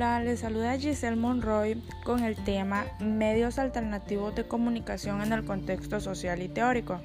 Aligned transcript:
Hola, 0.00 0.20
les 0.20 0.40
saluda 0.40 0.78
Giselle 0.78 1.14
Monroy 1.14 1.82
con 2.04 2.24
el 2.24 2.34
tema 2.34 2.86
Medios 3.00 3.58
alternativos 3.58 4.34
de 4.34 4.48
comunicación 4.48 5.20
en 5.20 5.34
el 5.34 5.44
contexto 5.44 6.00
social 6.00 6.40
y 6.40 6.48
teórico. 6.48 7.02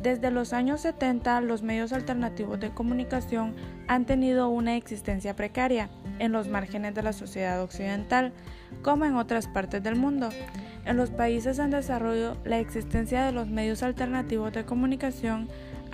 Desde 0.00 0.30
los 0.30 0.52
años 0.52 0.82
70, 0.82 1.40
los 1.40 1.62
medios 1.62 1.92
alternativos 1.92 2.60
de 2.60 2.70
comunicación 2.70 3.56
han 3.88 4.04
tenido 4.04 4.48
una 4.48 4.76
existencia 4.76 5.34
precaria 5.34 5.90
en 6.20 6.30
los 6.30 6.46
márgenes 6.46 6.94
de 6.94 7.02
la 7.02 7.12
sociedad 7.12 7.60
occidental, 7.60 8.32
como 8.82 9.04
en 9.04 9.16
otras 9.16 9.48
partes 9.48 9.82
del 9.82 9.96
mundo. 9.96 10.28
En 10.84 10.96
los 10.96 11.10
países 11.10 11.58
en 11.58 11.70
desarrollo, 11.70 12.36
la 12.44 12.60
existencia 12.60 13.24
de 13.24 13.32
los 13.32 13.48
medios 13.48 13.82
alternativos 13.82 14.52
de 14.52 14.64
comunicación 14.64 15.48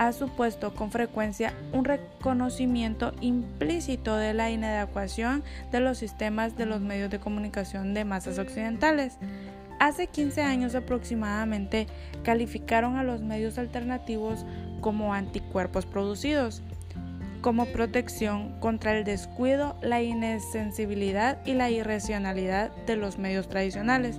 ha 0.07 0.13
supuesto 0.13 0.75
con 0.75 0.91
frecuencia 0.91 1.55
un 1.73 1.85
reconocimiento 1.85 3.13
implícito 3.21 4.17
de 4.17 4.35
la 4.35 4.51
inadecuación 4.51 5.45
de 5.71 5.79
los 5.79 5.99
sistemas 5.99 6.57
de 6.57 6.67
los 6.67 6.81
medios 6.81 7.11
de 7.11 7.21
comunicación 7.21 7.95
de 7.95 8.05
masas 8.05 8.39
occidentales. 8.39 9.19
Hace 9.79 10.09
15 10.09 10.43
años 10.43 10.75
aproximadamente 10.75 11.87
calificaron 12.25 12.97
a 12.97 13.05
los 13.05 13.21
medios 13.23 13.59
alternativos 13.59 14.45
como 14.81 15.15
anticuerpos 15.15 15.87
producidos, 15.87 16.63
como 17.41 17.67
protección 17.67 18.59
contra 18.61 18.97
el 18.97 19.05
descuido, 19.05 19.77
la 19.83 20.03
insensibilidad 20.03 21.39
y 21.45 21.55
la 21.55 21.71
irracionalidad 21.71 22.71
de 22.87 22.97
los 22.97 23.19
medios 23.19 23.49
tradicionales. 23.49 24.19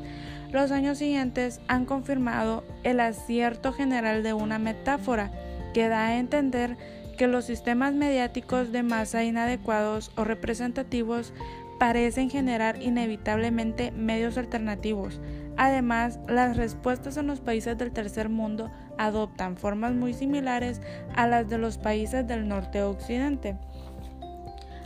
Los 0.51 0.71
años 0.71 0.99
siguientes 0.99 1.59
han 1.67 1.85
confirmado 1.85 2.63
el 2.83 2.99
acierto 2.99 3.73
general 3.73 4.23
de 4.23 4.33
una 4.33 4.59
metáfora 4.59 5.31
que 5.73 5.89
da 5.89 6.07
a 6.07 6.19
entender 6.19 6.77
que 7.17 7.27
los 7.27 7.45
sistemas 7.45 7.93
mediáticos 7.93 8.71
de 8.71 8.83
masa 8.83 9.23
inadecuados 9.23 10.11
o 10.15 10.23
representativos 10.23 11.33
parecen 11.79 12.29
generar 12.29 12.81
inevitablemente 12.81 13.91
medios 13.91 14.37
alternativos. 14.37 15.19
Además, 15.57 16.19
las 16.27 16.57
respuestas 16.57 17.17
en 17.17 17.27
los 17.27 17.39
países 17.39 17.77
del 17.77 17.91
tercer 17.91 18.29
mundo 18.29 18.71
adoptan 18.97 19.57
formas 19.57 19.93
muy 19.93 20.13
similares 20.13 20.81
a 21.15 21.27
las 21.27 21.49
de 21.49 21.57
los 21.57 21.77
países 21.77 22.27
del 22.27 22.47
norte 22.47 22.81
occidente. 22.81 23.57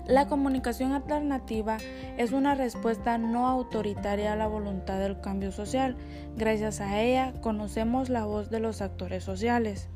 La 0.07 0.27
comunicación 0.27 0.93
alternativa 0.93 1.77
es 2.17 2.31
una 2.31 2.55
respuesta 2.55 3.17
no 3.17 3.47
autoritaria 3.47 4.33
a 4.33 4.37
la 4.37 4.47
voluntad 4.47 4.99
del 4.99 5.19
cambio 5.19 5.51
social. 5.51 5.97
Gracias 6.37 6.79
a 6.79 7.01
ella 7.01 7.33
conocemos 7.41 8.09
la 8.09 8.23
voz 8.23 8.49
de 8.49 8.61
los 8.61 8.81
actores 8.81 9.25
sociales. 9.25 9.89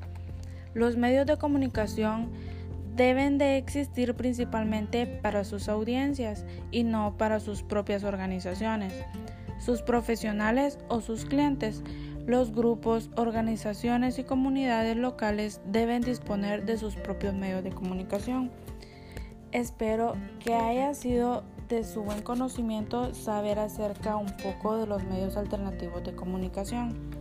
Los 0.73 0.97
medios 0.97 1.25
de 1.25 1.37
comunicación 1.37 2.29
deben 2.95 3.37
de 3.37 3.57
existir 3.57 4.15
principalmente 4.15 5.05
para 5.07 5.43
sus 5.43 5.69
audiencias 5.69 6.45
y 6.71 6.83
no 6.83 7.17
para 7.17 7.39
sus 7.39 7.63
propias 7.63 8.03
organizaciones, 8.03 8.93
sus 9.59 9.81
profesionales 9.81 10.77
o 10.87 11.01
sus 11.01 11.25
clientes. 11.25 11.83
Los 12.25 12.51
grupos, 12.51 13.09
organizaciones 13.15 14.19
y 14.19 14.23
comunidades 14.23 14.95
locales 14.95 15.61
deben 15.65 16.01
disponer 16.01 16.65
de 16.65 16.77
sus 16.77 16.95
propios 16.95 17.33
medios 17.33 17.63
de 17.63 17.71
comunicación. 17.71 18.51
Espero 19.51 20.13
que 20.39 20.53
haya 20.53 20.93
sido 20.93 21.43
de 21.67 21.83
su 21.83 22.03
buen 22.03 22.21
conocimiento 22.21 23.13
saber 23.13 23.59
acerca 23.59 24.17
un 24.17 24.27
poco 24.37 24.77
de 24.77 24.85
los 24.85 25.03
medios 25.05 25.35
alternativos 25.37 26.03
de 26.03 26.13
comunicación. 26.15 27.11